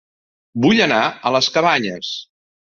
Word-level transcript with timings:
Vull 0.63 0.81
anar 0.85 1.03
a 1.31 1.35
Les 1.37 1.53
Cabanyes 1.59 2.13